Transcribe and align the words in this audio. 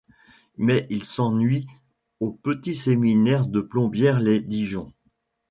Mais 0.57 0.87
il 0.89 1.03
s'ennuie 1.05 1.67
au 2.19 2.31
Petit-séminaire 2.31 3.45
de 3.45 3.61
Plombières-lès-Dijon. 3.61 4.91